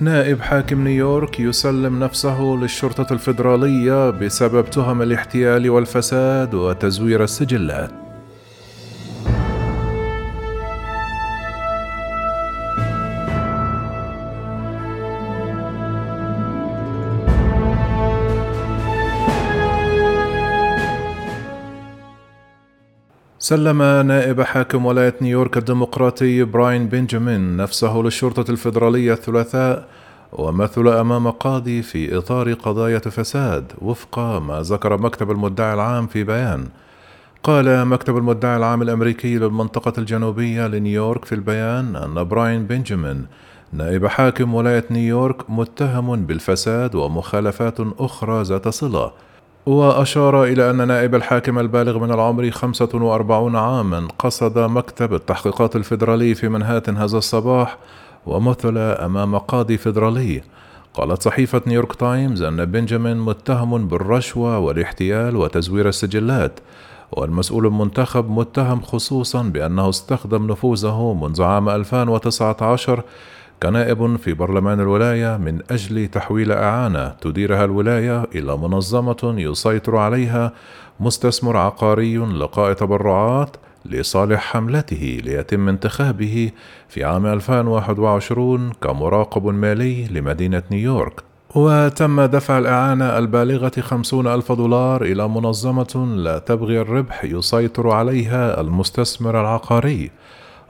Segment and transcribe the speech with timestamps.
[0.00, 8.03] نائب حاكم نيويورك يسلم نفسه للشرطة الفيدرالية بسبب تهم الاحتيال والفساد وتزوير السجلات.
[23.44, 29.88] سلم نائب حاكم ولاية نيويورك الديمقراطي براين بنجامين نفسه للشرطة الفيدرالية الثلاثاء
[30.32, 36.68] ومثل أمام قاضي في إطار قضايا فساد وفق ما ذكر مكتب المدعي العام في بيان.
[37.42, 43.26] قال مكتب المدعي العام الأمريكي للمنطقة الجنوبية لنيويورك في البيان أن براين بنجامين
[43.72, 49.12] نائب حاكم ولاية نيويورك متهم بالفساد ومخالفات أخرى ذات صلة.
[49.66, 56.48] وأشار إلى أن نائب الحاكم البالغ من العمر 45 عاما قصد مكتب التحقيقات الفيدرالي في
[56.48, 57.78] منهاتن هذا الصباح
[58.26, 60.42] ومثل أمام قاضي فيدرالي.
[60.94, 66.60] قالت صحيفة نيويورك تايمز أن بنجامين متهم بالرشوة والاحتيال وتزوير السجلات
[67.12, 73.02] والمسؤول المنتخب متهم خصوصا بأنه استخدم نفوذه منذ عام 2019
[73.62, 80.52] كنائب في برلمان الولاية من أجل تحويل إعانة تديرها الولاية إلى منظمة يسيطر عليها
[81.00, 86.50] مستثمر عقاري لقاء تبرعات لصالح حملته ليتم انتخابه
[86.88, 91.22] في عام 2021 كمراقب مالي لمدينة نيويورك.
[91.54, 99.40] وتم دفع الإعانة البالغة خمسون ألف دولار إلى منظمة لا تبغي الربح يسيطر عليها المستثمر
[99.40, 100.10] العقاري.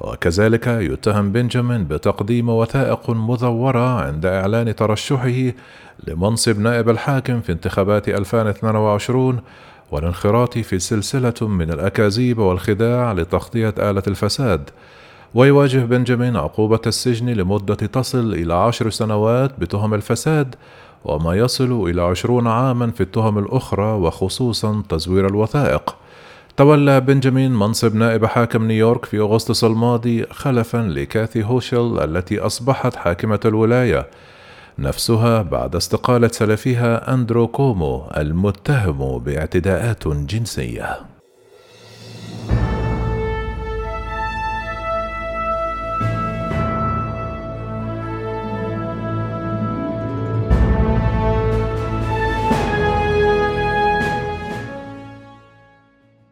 [0.00, 5.52] وكذلك يتهم بنجامين بتقديم وثائق مزورة عند إعلان ترشحه
[6.06, 9.40] لمنصب نائب الحاكم في انتخابات 2022
[9.90, 14.70] والانخراط في سلسلة من الأكاذيب والخداع لتغطية آلة الفساد.
[15.34, 20.54] ويواجه بنجامين عقوبة السجن لمدة تصل إلى عشر سنوات بتهم الفساد
[21.04, 25.96] وما يصل إلى عشرون عاما في التهم الأخرى وخصوصا تزوير الوثائق.
[26.56, 33.40] تولى بنجامين منصب نائب حاكم نيويورك في أغسطس الماضي خلفا لكاثي هوشل التي أصبحت حاكمة
[33.44, 34.06] الولاية.
[34.78, 41.13] نفسها بعد استقالة سلفها أندرو كومو المتهم باعتداءات جنسية.